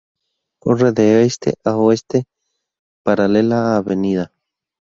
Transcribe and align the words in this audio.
Corre 0.59 0.91
de 0.93 1.25
este 1.25 1.53
a 1.63 1.75
oeste 1.77 2.17
paralela 3.03 3.59
a 3.63 3.77
Av. 3.77 3.87